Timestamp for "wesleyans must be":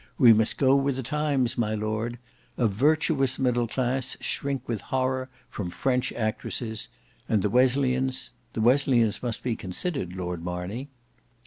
8.61-9.55